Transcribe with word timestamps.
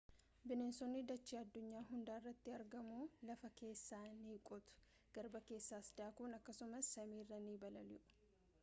bineensonni 0.51 1.01
dachee 1.09 1.35
addunyaa 1.41 1.81
hundarratti 1.89 2.55
argamu.lafa 2.59 3.53
keessa 3.61 4.01
ni 4.23 4.39
qotu 4.49 4.81
garba 5.19 5.45
keessas 5.53 5.93
daakuun 6.03 6.37
akkasumas 6.41 6.93
samiirra 6.97 7.43
ni 7.47 7.57
balali’u 7.69 8.05